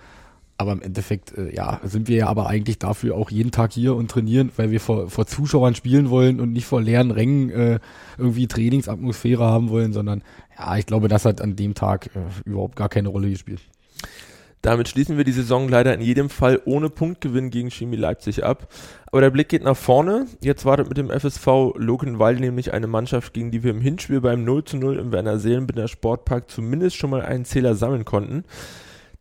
Aber 0.56 0.71
im 0.71 0.83
Endeffekt, 0.83 1.35
äh, 1.35 1.53
ja, 1.53 1.80
sind 1.83 2.07
wir 2.07 2.15
ja 2.15 2.27
aber 2.27 2.47
eigentlich 2.47 2.77
dafür 2.77 3.15
auch 3.15 3.31
jeden 3.31 3.51
Tag 3.51 3.74
hier 3.74 3.95
und 3.95 4.12
trainieren, 4.12 4.51
weil 4.56 4.69
wir 4.69 4.80
vor, 4.80 5.09
vor 5.09 5.25
Zuschauern 5.25 5.74
spielen 5.74 6.12
wollen 6.12 6.39
und 6.39 6.53
nicht 6.53 6.65
vor 6.65 6.80
leeren 6.80 7.09
Rängen 7.09 7.50
äh, 7.50 7.80
irgendwie 8.19 8.47
Trainingsatmosphäre 8.47 9.44
haben 9.44 9.69
wollen, 9.69 9.94
sondern 9.94 10.21
ja, 10.57 10.77
ich 10.77 10.85
glaube, 10.85 11.07
das 11.07 11.25
hat 11.25 11.41
an 11.41 11.56
dem 11.56 11.74
Tag 11.74 12.12
äh, 12.15 12.19
überhaupt 12.45 12.75
gar 12.75 12.88
keine 12.88 13.09
Rolle 13.09 13.31
gespielt. 13.31 13.62
Damit 14.63 14.88
schließen 14.88 15.18
wir 15.18 15.25
die 15.25 15.33
Saison 15.33 15.68
leider 15.68 15.94
in 15.94 16.00
jedem 16.00 16.30
Fall 16.30 16.62
ohne 16.63 16.89
Punktgewinn 16.89 17.50
gegen 17.50 17.69
Chemie 17.69 17.98
Leipzig 17.98 18.45
ab. 18.45 18.69
Aber 19.07 19.19
der 19.19 19.30
Blick 19.30 19.50
geht 19.50 19.62
nach 19.62 19.75
vorne. 19.75 20.25
Jetzt 20.42 20.63
wartet 20.63 20.88
mit 20.88 20.98
dem 20.98 21.10
FSV 21.10 21.75
Lokenwald 21.75 22.39
nämlich 22.39 22.74
eine 22.74 22.88
Mannschaft, 22.88 23.33
gegen 23.33 23.51
die 23.51 23.62
wir 23.62 23.71
im 23.71 23.81
Hinspiel 23.81 24.21
beim 24.21 24.45
0 24.45 24.63
zu 24.63 24.77
0 24.77 25.00
im 25.00 25.12
Werner 25.12 25.38
Seelenbinder 25.38 25.89
Sportpark 25.89 26.50
zumindest 26.50 26.95
schon 26.95 27.10
mal 27.10 27.21
einen 27.21 27.44
Zähler 27.44 27.75
sammeln 27.75 28.06
konnten. 28.06 28.45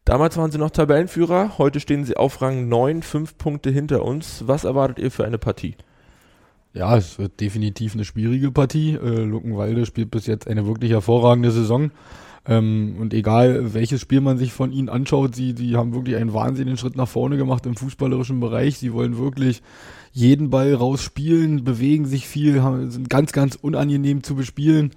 Damals 0.04 0.36
waren 0.36 0.52
sie 0.52 0.58
noch 0.58 0.70
Tabellenführer, 0.70 1.58
heute 1.58 1.80
stehen 1.80 2.04
sie 2.04 2.16
auf 2.16 2.40
Rang 2.40 2.68
9, 2.68 3.02
fünf 3.02 3.36
Punkte 3.36 3.70
hinter 3.70 4.04
uns. 4.04 4.44
Was 4.46 4.62
erwartet 4.62 5.00
ihr 5.00 5.10
für 5.10 5.24
eine 5.24 5.38
Partie? 5.38 5.74
Ja, 6.72 6.96
es 6.96 7.18
wird 7.18 7.40
definitiv 7.40 7.94
eine 7.94 8.04
schwierige 8.04 8.52
Partie. 8.52 8.94
Äh, 8.94 9.24
Luckenwalde 9.24 9.86
spielt 9.86 10.12
bis 10.12 10.26
jetzt 10.26 10.46
eine 10.46 10.66
wirklich 10.66 10.92
hervorragende 10.92 11.50
Saison. 11.50 11.90
Ähm, 12.46 12.96
und 12.98 13.14
egal, 13.14 13.72
welches 13.72 14.00
Spiel 14.00 14.20
man 14.20 14.36
sich 14.36 14.52
von 14.52 14.72
ihnen 14.72 14.88
anschaut, 14.88 15.34
sie, 15.34 15.54
sie 15.56 15.76
haben 15.76 15.94
wirklich 15.94 16.16
einen 16.16 16.34
wahnsinnigen 16.34 16.76
Schritt 16.76 16.96
nach 16.96 17.08
vorne 17.08 17.36
gemacht 17.36 17.66
im 17.66 17.76
fußballerischen 17.76 18.40
Bereich. 18.40 18.78
Sie 18.78 18.92
wollen 18.92 19.16
wirklich 19.16 19.62
jeden 20.12 20.50
Ball 20.50 20.74
rausspielen, 20.74 21.64
bewegen 21.64 22.04
sich 22.04 22.26
viel, 22.26 22.62
haben, 22.62 22.90
sind 22.90 23.08
ganz, 23.08 23.32
ganz 23.32 23.54
unangenehm 23.54 24.24
zu 24.24 24.34
bespielen. 24.34 24.90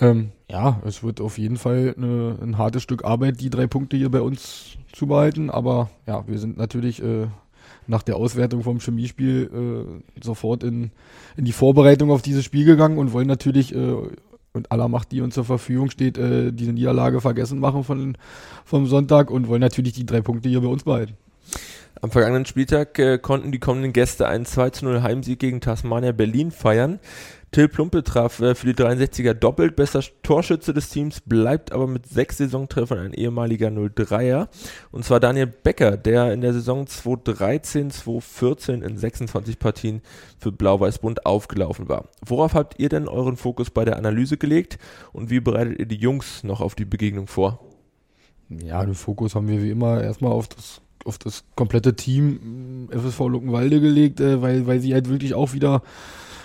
Ähm, 0.00 0.30
ja, 0.50 0.80
es 0.86 1.02
wird 1.02 1.20
auf 1.20 1.36
jeden 1.36 1.56
Fall 1.56 1.94
eine, 1.96 2.38
ein 2.42 2.56
hartes 2.56 2.82
Stück 2.82 3.04
Arbeit, 3.04 3.40
die 3.40 3.50
drei 3.50 3.66
Punkte 3.66 3.98
hier 3.98 4.10
bei 4.10 4.22
uns 4.22 4.78
zu 4.92 5.06
behalten. 5.06 5.50
Aber 5.50 5.90
ja, 6.06 6.26
wir 6.26 6.38
sind 6.38 6.56
natürlich 6.56 7.02
äh, 7.02 7.26
nach 7.86 8.02
der 8.02 8.16
Auswertung 8.16 8.62
vom 8.62 8.80
Chemiespiel 8.80 9.50
äh, 9.52 10.24
sofort 10.24 10.64
in, 10.64 10.92
in 11.36 11.44
die 11.44 11.52
Vorbereitung 11.52 12.10
auf 12.10 12.22
dieses 12.22 12.44
Spiel 12.44 12.64
gegangen 12.64 12.96
und 12.96 13.12
wollen 13.12 13.28
natürlich 13.28 13.74
äh, 13.74 13.96
und 14.52 14.72
aller 14.72 14.88
Macht, 14.88 15.12
die 15.12 15.20
uns 15.20 15.34
zur 15.34 15.44
Verfügung 15.44 15.90
steht, 15.90 16.18
äh, 16.18 16.52
diese 16.52 16.72
Niederlage 16.72 17.20
vergessen 17.20 17.60
machen 17.60 17.84
von, 17.84 18.16
vom 18.64 18.86
Sonntag 18.86 19.30
und 19.30 19.48
wollen 19.48 19.60
natürlich 19.60 19.92
die 19.92 20.06
drei 20.06 20.20
Punkte 20.20 20.48
hier 20.48 20.60
bei 20.60 20.68
uns 20.68 20.84
behalten. 20.84 21.14
Am 22.02 22.10
vergangenen 22.10 22.46
Spieltag 22.46 22.98
äh, 22.98 23.18
konnten 23.18 23.52
die 23.52 23.58
kommenden 23.58 23.92
Gäste 23.92 24.26
einen 24.26 24.46
2 24.46 24.70
0 24.82 25.02
Heimsieg 25.02 25.38
gegen 25.38 25.60
Tasmania 25.60 26.12
Berlin 26.12 26.50
feiern. 26.50 26.98
Till 27.52 27.66
Plumpe 27.66 28.04
traf 28.04 28.40
äh, 28.40 28.54
für 28.54 28.72
die 28.72 28.80
63er 28.80 29.34
doppelt. 29.34 29.74
Bester 29.74 30.02
Torschütze 30.22 30.72
des 30.72 30.88
Teams 30.88 31.20
bleibt 31.20 31.72
aber 31.72 31.88
mit 31.88 32.06
sechs 32.06 32.38
Saisontreffern 32.38 32.98
ein 32.98 33.12
ehemaliger 33.12 33.68
03er. 33.68 34.48
Und 34.92 35.04
zwar 35.04 35.18
Daniel 35.18 35.46
Becker, 35.46 35.96
der 35.96 36.32
in 36.32 36.42
der 36.42 36.52
Saison 36.52 36.86
2013, 36.86 37.90
2014 37.90 38.82
in 38.82 38.96
26 38.96 39.58
Partien 39.58 40.00
für 40.38 40.52
Blau-Weiß-Bund 40.52 41.26
aufgelaufen 41.26 41.88
war. 41.88 42.08
Worauf 42.24 42.54
habt 42.54 42.78
ihr 42.78 42.88
denn 42.88 43.08
euren 43.08 43.36
Fokus 43.36 43.70
bei 43.70 43.84
der 43.84 43.96
Analyse 43.96 44.36
gelegt 44.36 44.78
und 45.12 45.30
wie 45.30 45.40
bereitet 45.40 45.80
ihr 45.80 45.86
die 45.86 45.96
Jungs 45.96 46.44
noch 46.44 46.60
auf 46.60 46.76
die 46.76 46.84
Begegnung 46.84 47.26
vor? 47.26 47.60
Ja, 48.48 48.84
den 48.84 48.94
Fokus 48.94 49.34
haben 49.34 49.48
wir 49.48 49.62
wie 49.62 49.70
immer 49.70 50.02
erstmal 50.02 50.32
auf 50.32 50.48
das 50.48 50.82
auf 51.06 51.16
das 51.16 51.44
komplette 51.56 51.96
Team 51.96 52.88
äh, 52.92 52.98
FSV 52.98 53.20
Luckenwalde 53.20 53.80
gelegt, 53.80 54.20
äh, 54.20 54.42
weil, 54.42 54.66
weil 54.66 54.80
sie 54.80 54.92
halt 54.92 55.08
wirklich 55.08 55.34
auch 55.34 55.54
wieder 55.54 55.82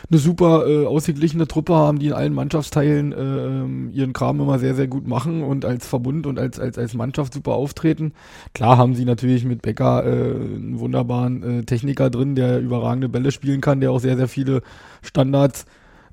eine 0.10 0.20
super 0.20 0.68
äh, 0.68 0.86
ausgeglichene 0.86 1.48
Truppe 1.48 1.76
haben, 1.76 2.00
die 2.00 2.08
in 2.08 2.14
allen 2.14 2.34
Mannschaftsteilen 2.34 3.12
äh, 3.12 3.18
ähm, 3.18 3.90
ihren 3.94 4.14
Kram 4.14 4.40
immer 4.40 4.60
sehr, 4.60 4.76
sehr 4.76 4.88
gut 4.88 5.08
machen 5.08 5.44
und 5.44 5.66
als 5.66 5.88
Verbund 5.88 6.28
und 6.28 6.40
als, 6.40 6.60
als, 6.60 6.78
als 6.78 6.94
Mannschaft 6.94 7.34
super 7.34 7.54
auftreten. 7.54 8.14
Klar 8.54 8.78
haben 8.78 8.96
sie 8.96 9.06
natürlich 9.06 9.46
mit 9.46 9.62
Becker 9.62 10.06
äh, 10.06 10.10
einen 10.10 10.80
wunderbaren 10.80 11.60
äh, 11.62 11.64
Techniker 11.64 12.10
drin, 12.10 12.36
der 12.36 12.60
überragende 12.60 13.10
Bälle 13.10 13.32
spielen 13.32 13.62
kann, 13.62 13.82
der 13.82 13.92
auch 13.92 14.00
sehr, 14.00 14.18
sehr 14.18 14.28
viele 14.28 14.62
Standards 15.02 15.66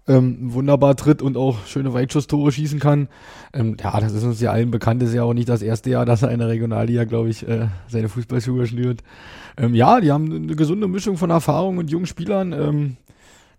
ähm, 0.08 0.52
wunderbar 0.52 0.96
tritt 0.96 1.22
und 1.22 1.36
auch 1.36 1.64
schöne 1.66 1.94
Weitschusstore 1.94 2.50
schießen 2.50 2.80
kann. 2.80 3.08
Ähm, 3.52 3.76
ja, 3.80 3.98
das 4.00 4.12
ist 4.12 4.24
uns 4.24 4.40
ja 4.40 4.50
allen 4.50 4.70
bekannt, 4.70 5.02
ist 5.02 5.14
ja 5.14 5.22
auch 5.22 5.34
nicht 5.34 5.48
das 5.48 5.62
erste 5.62 5.90
Jahr, 5.90 6.04
dass 6.04 6.22
er 6.22 6.30
in 6.30 6.40
der 6.40 6.48
Regionalliga, 6.48 7.04
glaube 7.04 7.28
ich, 7.28 7.46
äh, 7.46 7.68
seine 7.88 8.08
Fußballschuhe 8.08 8.66
schnürt. 8.66 9.02
Ähm, 9.56 9.74
ja, 9.74 10.00
die 10.00 10.10
haben 10.10 10.32
eine 10.32 10.56
gesunde 10.56 10.88
Mischung 10.88 11.16
von 11.16 11.30
Erfahrung 11.30 11.78
und 11.78 11.90
jungen 11.90 12.06
Spielern. 12.06 12.96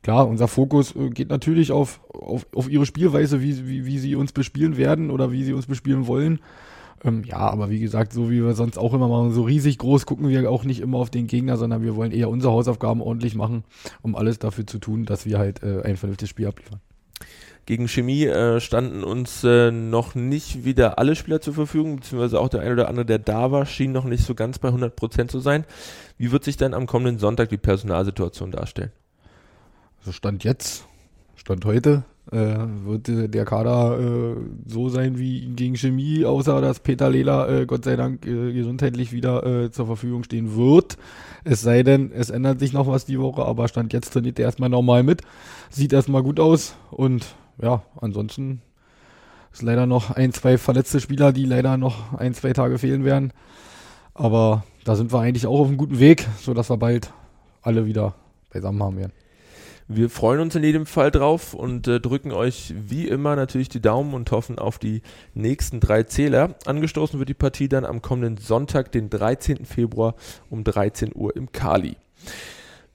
Klar, 0.03 0.27
unser 0.27 0.49
Fokus 0.49 0.95
äh, 0.95 1.09
geht 1.09 1.29
natürlich 1.29 1.71
auf, 1.71 2.01
auf, 2.09 2.45
auf 2.53 2.69
ihre 2.69 2.85
Spielweise, 2.85 3.41
wie, 3.41 3.67
wie, 3.67 3.85
wie 3.85 3.97
sie 3.97 4.15
uns 4.15 4.33
bespielen 4.33 4.77
werden 4.77 5.09
oder 5.09 5.31
wie 5.31 5.43
sie 5.43 5.53
uns 5.53 5.65
bespielen 5.65 6.07
wollen. 6.07 6.39
Ähm, 7.05 7.23
ja, 7.25 7.37
aber 7.37 7.69
wie 7.69 7.79
gesagt, 7.79 8.11
so 8.11 8.29
wie 8.29 8.43
wir 8.43 8.53
sonst 8.53 8.77
auch 8.77 8.93
immer 8.93 9.07
machen, 9.07 9.31
so 9.31 9.43
riesig 9.43 9.77
groß 9.77 10.05
gucken 10.05 10.27
wir 10.27 10.49
auch 10.51 10.65
nicht 10.65 10.81
immer 10.81 10.97
auf 10.97 11.09
den 11.09 11.27
Gegner, 11.27 11.57
sondern 11.57 11.83
wir 11.83 11.95
wollen 11.95 12.11
eher 12.11 12.29
unsere 12.29 12.53
Hausaufgaben 12.53 13.01
ordentlich 13.01 13.35
machen, 13.35 13.63
um 14.01 14.15
alles 14.15 14.39
dafür 14.39 14.67
zu 14.67 14.77
tun, 14.77 15.05
dass 15.05 15.25
wir 15.25 15.39
halt 15.39 15.63
äh, 15.63 15.81
ein 15.83 15.95
vernünftiges 15.95 16.29
Spiel 16.29 16.47
abliefern. 16.47 16.81
Gegen 17.65 17.87
Chemie 17.87 18.25
äh, 18.25 18.59
standen 18.59 19.05
uns 19.05 19.45
äh, 19.45 19.71
noch 19.71 20.15
nicht 20.15 20.65
wieder 20.65 20.99
alle 20.99 21.15
Spieler 21.15 21.39
zur 21.39 21.53
Verfügung, 21.53 21.95
beziehungsweise 21.95 22.41
auch 22.41 22.49
der 22.49 22.59
eine 22.59 22.73
oder 22.73 22.89
andere, 22.89 23.05
der 23.05 23.19
da 23.19 23.51
war, 23.51 23.65
schien 23.65 23.93
noch 23.93 24.03
nicht 24.03 24.25
so 24.25 24.35
ganz 24.35 24.59
bei 24.59 24.67
100 24.67 24.93
Prozent 24.97 25.31
zu 25.31 25.39
sein. 25.39 25.63
Wie 26.17 26.33
wird 26.33 26.43
sich 26.43 26.57
dann 26.57 26.73
am 26.73 26.87
kommenden 26.87 27.19
Sonntag 27.19 27.47
die 27.47 27.57
Personalsituation 27.57 28.51
darstellen? 28.51 28.91
Also 30.03 30.11
Stand 30.11 30.43
jetzt, 30.43 30.85
Stand 31.37 31.63
heute, 31.63 32.03
äh, 32.29 32.35
wird 32.35 33.07
der 33.07 33.45
Kader 33.45 33.97
äh, 34.01 34.35
so 34.65 34.89
sein 34.89 35.17
wie 35.17 35.45
gegen 35.55 35.77
Chemie, 35.77 36.25
außer 36.25 36.59
dass 36.59 36.81
Peter 36.81 37.09
Lehler 37.09 37.47
äh, 37.47 37.65
Gott 37.65 37.85
sei 37.85 37.95
Dank 37.95 38.25
äh, 38.25 38.51
gesundheitlich 38.51 39.13
wieder 39.13 39.45
äh, 39.45 39.71
zur 39.71 39.85
Verfügung 39.85 40.25
stehen 40.25 40.57
wird. 40.57 40.97
Es 41.45 41.61
sei 41.61 41.83
denn, 41.83 42.11
es 42.11 42.31
ändert 42.31 42.59
sich 42.59 42.73
noch 42.73 42.85
was 42.85 43.05
die 43.05 43.17
Woche, 43.17 43.45
aber 43.45 43.69
Stand 43.69 43.93
jetzt 43.93 44.11
trainiert 44.11 44.39
er 44.39 44.47
erstmal 44.47 44.67
normal 44.67 45.03
mit. 45.03 45.21
Sieht 45.69 45.93
erstmal 45.93 46.21
gut 46.21 46.41
aus 46.41 46.75
und 46.91 47.35
ja, 47.61 47.83
ansonsten 47.95 48.61
ist 49.53 49.61
leider 49.61 49.85
noch 49.85 50.11
ein, 50.11 50.33
zwei 50.33 50.57
verletzte 50.57 50.99
Spieler, 50.99 51.31
die 51.31 51.45
leider 51.45 51.77
noch 51.77 52.11
ein, 52.11 52.33
zwei 52.33 52.51
Tage 52.51 52.77
fehlen 52.77 53.05
werden. 53.05 53.31
Aber 54.13 54.65
da 54.83 54.97
sind 54.97 55.13
wir 55.13 55.21
eigentlich 55.21 55.47
auch 55.47 55.61
auf 55.61 55.69
einem 55.69 55.77
guten 55.77 55.99
Weg, 55.99 56.27
sodass 56.41 56.69
wir 56.69 56.75
bald 56.75 57.13
alle 57.61 57.85
wieder 57.85 58.15
beisammen 58.51 58.83
haben 58.83 58.97
werden. 58.97 59.13
Wir 59.87 60.09
freuen 60.09 60.39
uns 60.39 60.55
in 60.55 60.63
jedem 60.63 60.85
Fall 60.85 61.11
drauf 61.11 61.53
und 61.53 61.87
äh, 61.87 61.99
drücken 61.99 62.31
euch 62.31 62.73
wie 62.77 63.07
immer 63.07 63.35
natürlich 63.35 63.67
die 63.67 63.81
Daumen 63.81 64.13
und 64.13 64.31
hoffen 64.31 64.57
auf 64.57 64.79
die 64.79 65.01
nächsten 65.33 65.81
drei 65.81 66.03
Zähler. 66.03 66.55
Angestoßen 66.65 67.19
wird 67.19 67.29
die 67.29 67.33
Partie 67.33 67.67
dann 67.67 67.83
am 67.83 68.01
kommenden 68.01 68.37
Sonntag, 68.37 68.91
den 68.93 69.09
13. 69.09 69.65
Februar 69.65 70.15
um 70.49 70.63
13 70.63 71.11
Uhr 71.13 71.35
im 71.35 71.51
Kali. 71.51 71.97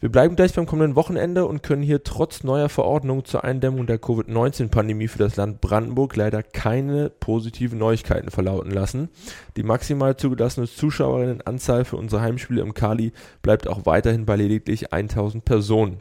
Wir 0.00 0.11
bleiben 0.11 0.37
gleich 0.37 0.54
beim 0.54 0.64
kommenden 0.64 0.95
Wochenende 0.95 1.45
und 1.45 1.64
können 1.64 1.83
hier 1.83 2.04
trotz 2.04 2.45
neuer 2.45 2.68
Verordnung 2.68 3.25
zur 3.25 3.42
Eindämmung 3.42 3.87
der 3.87 3.99
Covid-19-Pandemie 3.99 5.09
für 5.09 5.18
das 5.18 5.35
Land 5.35 5.61
Brandenburg 5.61 6.14
leider 6.14 6.45
keine 6.45 7.11
positiven 7.11 7.80
Neuigkeiten 7.80 8.30
verlauten 8.30 8.71
lassen. 8.71 9.09
Die 9.57 9.64
maximal 9.64 10.16
zugelassene 10.16 10.68
Zuschauerinnenanzahl 10.68 11.85
für 11.85 11.97
unsere 11.97 12.23
Heimspiele 12.23 12.62
im 12.62 12.75
Kali 12.75 13.12
bleibt 13.42 13.66
auch 13.66 13.87
weiterhin 13.87 14.25
bei 14.25 14.37
lediglich 14.37 14.92
1000 14.92 15.45
Personen. 15.45 16.00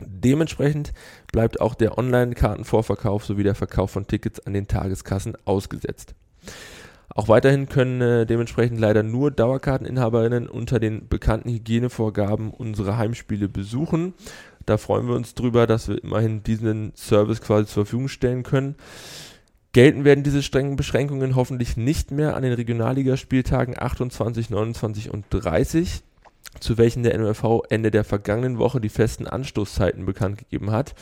Dementsprechend 0.00 0.92
bleibt 1.32 1.60
auch 1.60 1.74
der 1.74 1.96
Online-Kartenvorverkauf 1.96 3.24
sowie 3.24 3.44
der 3.44 3.54
Verkauf 3.54 3.90
von 3.90 4.06
Tickets 4.06 4.40
an 4.40 4.52
den 4.52 4.68
Tageskassen 4.68 5.36
ausgesetzt. 5.44 6.14
Auch 7.08 7.28
weiterhin 7.28 7.68
können 7.68 8.02
äh, 8.02 8.26
dementsprechend 8.26 8.78
leider 8.78 9.02
nur 9.02 9.30
Dauerkarteninhaberinnen 9.30 10.48
unter 10.48 10.78
den 10.78 11.08
bekannten 11.08 11.48
Hygienevorgaben 11.48 12.50
unsere 12.50 12.98
Heimspiele 12.98 13.48
besuchen. 13.48 14.12
Da 14.66 14.76
freuen 14.76 15.08
wir 15.08 15.14
uns 15.14 15.34
drüber, 15.34 15.66
dass 15.66 15.88
wir 15.88 16.02
immerhin 16.02 16.42
diesen 16.42 16.92
Service 16.94 17.40
quasi 17.40 17.66
zur 17.66 17.86
Verfügung 17.86 18.08
stellen 18.08 18.42
können. 18.42 18.74
Gelten 19.72 20.04
werden 20.04 20.24
diese 20.24 20.42
strengen 20.42 20.76
Beschränkungen 20.76 21.36
hoffentlich 21.36 21.76
nicht 21.76 22.10
mehr 22.10 22.36
an 22.36 22.42
den 22.42 22.52
Regionalligaspieltagen 22.52 23.78
28, 23.78 24.50
29 24.50 25.10
und 25.10 25.24
30 25.30 26.02
zu 26.60 26.78
welchen 26.78 27.02
der 27.02 27.16
NOFV 27.18 27.62
Ende 27.68 27.90
der 27.90 28.04
vergangenen 28.04 28.58
Woche 28.58 28.80
die 28.80 28.88
festen 28.88 29.26
Anstoßzeiten 29.26 30.06
bekannt 30.06 30.38
gegeben 30.38 30.70
hat. 30.70 30.94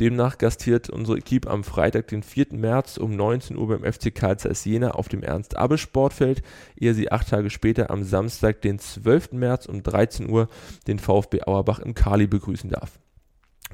Demnach 0.00 0.38
gastiert 0.38 0.90
unsere 0.90 1.18
Equipe 1.18 1.48
am 1.48 1.64
Freitag, 1.64 2.08
den 2.08 2.22
4. 2.22 2.48
März 2.52 2.98
um 2.98 3.16
19 3.16 3.56
Uhr 3.56 3.68
beim 3.68 3.90
FC 3.90 4.14
Karl 4.14 4.38
Zeiss 4.38 4.64
Jena 4.64 4.92
auf 4.92 5.08
dem 5.08 5.22
Ernst-Abbe-Sportfeld, 5.22 6.42
ehe 6.78 6.94
sie 6.94 7.10
acht 7.10 7.28
Tage 7.28 7.50
später 7.50 7.90
am 7.90 8.04
Samstag, 8.04 8.60
den 8.60 8.78
12. 8.78 9.32
März 9.32 9.66
um 9.66 9.82
13 9.82 10.28
Uhr 10.28 10.48
den 10.86 10.98
VfB 10.98 11.42
Auerbach 11.42 11.78
im 11.78 11.94
Kali 11.94 12.26
begrüßen 12.26 12.70
darf. 12.70 12.98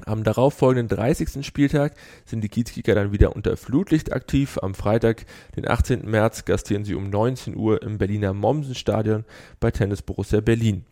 Am 0.05 0.23
darauffolgenden 0.23 0.97
30. 0.97 1.45
Spieltag 1.45 1.93
sind 2.25 2.41
die 2.43 2.49
Kiezkicker 2.49 2.95
dann 2.95 3.11
wieder 3.11 3.35
unter 3.35 3.55
Flutlicht 3.55 4.11
aktiv. 4.11 4.57
Am 4.61 4.73
Freitag, 4.73 5.25
den 5.55 5.67
18. 5.67 6.09
März, 6.09 6.45
gastieren 6.45 6.83
sie 6.83 6.95
um 6.95 7.09
19 7.09 7.55
Uhr 7.55 7.81
im 7.83 7.99
Berliner 7.99 8.33
Mommsen-Stadion 8.33 9.23
bei 9.59 9.71
Tennis 9.71 10.01
Borussia 10.01 10.41
Berlin. 10.41 10.85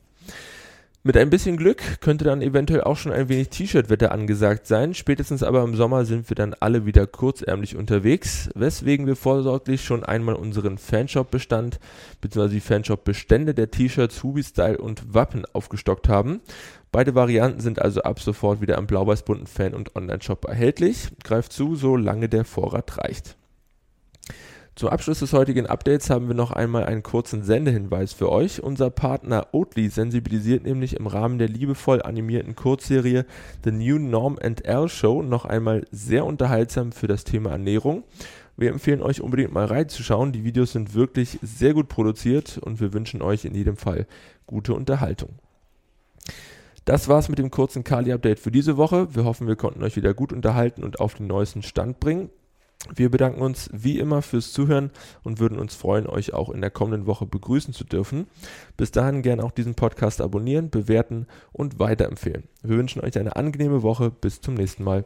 Mit 1.03 1.17
ein 1.17 1.31
bisschen 1.31 1.57
Glück 1.57 1.99
könnte 1.99 2.25
dann 2.25 2.43
eventuell 2.43 2.81
auch 2.81 2.95
schon 2.95 3.11
ein 3.11 3.27
wenig 3.27 3.49
T-Shirt-Wetter 3.49 4.11
angesagt 4.11 4.67
sein. 4.67 4.93
Spätestens 4.93 5.41
aber 5.41 5.63
im 5.63 5.75
Sommer 5.75 6.05
sind 6.05 6.29
wir 6.29 6.35
dann 6.35 6.53
alle 6.59 6.85
wieder 6.85 7.07
kurzärmlich 7.07 7.75
unterwegs, 7.75 8.51
weswegen 8.53 9.07
wir 9.07 9.15
vorsorglich 9.15 9.83
schon 9.83 10.03
einmal 10.03 10.35
unseren 10.35 10.77
Fanshop-Bestand 10.77 11.79
bzw. 12.21 12.49
die 12.49 12.59
Fanshop-Bestände 12.59 13.55
der 13.55 13.71
T-Shirts 13.71 14.21
Hubi 14.21 14.43
Style 14.43 14.77
und 14.77 15.11
Wappen 15.11 15.43
aufgestockt 15.53 16.07
haben. 16.07 16.39
Beide 16.91 17.15
Varianten 17.15 17.61
sind 17.61 17.81
also 17.81 18.03
ab 18.03 18.19
sofort 18.19 18.61
wieder 18.61 18.77
am 18.77 18.85
blau-weiß-bunten 18.85 19.47
Fan- 19.47 19.73
und 19.73 19.95
Online-Shop 19.95 20.45
erhältlich. 20.45 21.07
Greift 21.23 21.51
zu, 21.51 21.75
solange 21.75 22.29
der 22.29 22.45
Vorrat 22.45 22.99
reicht. 22.99 23.37
Zum 24.75 24.87
Abschluss 24.87 25.19
des 25.19 25.33
heutigen 25.33 25.67
Updates 25.67 26.09
haben 26.09 26.27
wir 26.29 26.33
noch 26.33 26.51
einmal 26.51 26.85
einen 26.85 27.03
kurzen 27.03 27.43
Sendehinweis 27.43 28.13
für 28.13 28.31
euch. 28.31 28.63
Unser 28.63 28.89
Partner 28.89 29.47
Oatly 29.51 29.89
sensibilisiert 29.89 30.63
nämlich 30.63 30.95
im 30.95 31.07
Rahmen 31.07 31.39
der 31.39 31.49
liebevoll 31.49 32.01
animierten 32.01 32.55
Kurzserie 32.55 33.25
The 33.65 33.71
New 33.71 33.99
Norm 33.99 34.39
and 34.41 34.63
L 34.65 34.87
Show 34.87 35.23
noch 35.23 35.43
einmal 35.43 35.85
sehr 35.91 36.25
unterhaltsam 36.25 36.93
für 36.93 37.07
das 37.07 37.25
Thema 37.25 37.51
Ernährung. 37.51 38.05
Wir 38.55 38.69
empfehlen 38.69 39.01
euch 39.01 39.21
unbedingt 39.21 39.51
mal 39.51 39.65
reinzuschauen. 39.65 40.31
Die 40.31 40.45
Videos 40.45 40.71
sind 40.71 40.93
wirklich 40.93 41.37
sehr 41.41 41.73
gut 41.73 41.89
produziert 41.89 42.57
und 42.57 42.79
wir 42.79 42.93
wünschen 42.93 43.21
euch 43.21 43.43
in 43.43 43.53
jedem 43.53 43.75
Fall 43.75 44.07
gute 44.47 44.73
Unterhaltung. 44.73 45.31
Das 46.85 47.09
war's 47.09 47.27
mit 47.27 47.39
dem 47.39 47.51
kurzen 47.51 47.83
Kali-Update 47.83 48.39
für 48.39 48.51
diese 48.51 48.77
Woche. 48.77 49.13
Wir 49.13 49.25
hoffen, 49.25 49.47
wir 49.47 49.57
konnten 49.57 49.83
euch 49.83 49.97
wieder 49.97 50.13
gut 50.13 50.31
unterhalten 50.31 50.83
und 50.83 50.99
auf 50.99 51.13
den 51.13 51.27
neuesten 51.27 51.61
Stand 51.61 51.99
bringen. 51.99 52.29
Wir 52.95 53.09
bedanken 53.11 53.41
uns 53.41 53.69
wie 53.73 53.99
immer 53.99 54.21
fürs 54.21 54.51
Zuhören 54.51 54.91
und 55.23 55.39
würden 55.39 55.59
uns 55.59 55.75
freuen, 55.75 56.07
euch 56.07 56.33
auch 56.33 56.49
in 56.49 56.61
der 56.61 56.71
kommenden 56.71 57.05
Woche 57.05 57.25
begrüßen 57.25 57.73
zu 57.73 57.83
dürfen. 57.83 58.27
Bis 58.75 58.91
dahin 58.91 59.21
gerne 59.21 59.43
auch 59.43 59.51
diesen 59.51 59.75
Podcast 59.75 60.21
abonnieren, 60.21 60.69
bewerten 60.69 61.27
und 61.51 61.79
weiterempfehlen. 61.79 62.43
Wir 62.63 62.77
wünschen 62.77 63.01
euch 63.01 63.17
eine 63.17 63.35
angenehme 63.35 63.83
Woche. 63.83 64.09
Bis 64.09 64.41
zum 64.41 64.55
nächsten 64.55 64.83
Mal. 64.83 65.05